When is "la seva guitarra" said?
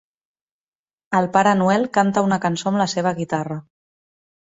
2.83-3.59